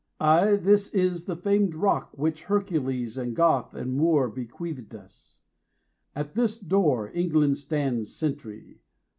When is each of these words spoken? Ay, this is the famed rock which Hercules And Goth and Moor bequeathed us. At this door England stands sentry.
Ay, 0.19 0.55
this 0.55 0.89
is 0.95 1.25
the 1.25 1.35
famed 1.35 1.75
rock 1.75 2.09
which 2.17 2.45
Hercules 2.45 3.19
And 3.19 3.35
Goth 3.35 3.75
and 3.75 3.93
Moor 3.93 4.29
bequeathed 4.29 4.95
us. 4.95 5.41
At 6.15 6.33
this 6.33 6.57
door 6.57 7.11
England 7.13 7.59
stands 7.59 8.11
sentry. 8.11 8.81